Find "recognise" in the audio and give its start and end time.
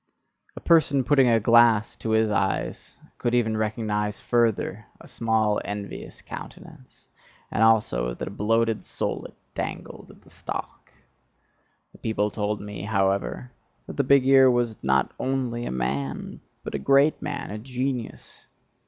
3.55-4.19